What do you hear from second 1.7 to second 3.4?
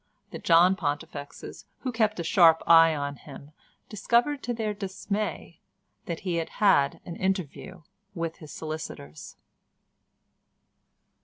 who kept a sharp eye on